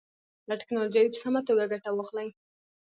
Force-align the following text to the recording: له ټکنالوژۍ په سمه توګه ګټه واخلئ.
له 0.49 0.55
ټکنالوژۍ 0.61 1.05
په 1.09 1.17
سمه 1.23 1.39
توګه 1.47 1.63
ګټه 1.71 1.89
واخلئ. 1.93 2.29